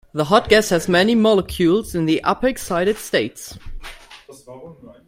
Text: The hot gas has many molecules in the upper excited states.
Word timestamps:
The 0.13 0.23
hot 0.23 0.49
gas 0.49 0.69
has 0.69 0.89
many 0.89 1.13
molecules 1.13 1.93
in 1.93 2.07
the 2.07 2.23
upper 2.23 2.47
excited 2.47 2.97
states. 2.97 3.55